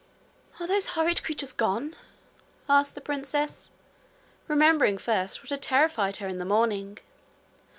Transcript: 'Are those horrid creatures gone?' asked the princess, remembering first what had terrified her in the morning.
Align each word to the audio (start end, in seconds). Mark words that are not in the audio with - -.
'Are 0.59 0.65
those 0.65 0.87
horrid 0.97 1.23
creatures 1.23 1.53
gone?' 1.53 1.95
asked 2.67 2.95
the 2.95 3.01
princess, 3.01 3.69
remembering 4.47 4.97
first 4.97 5.43
what 5.43 5.51
had 5.51 5.61
terrified 5.61 6.15
her 6.17 6.27
in 6.27 6.39
the 6.39 6.43
morning. 6.43 6.97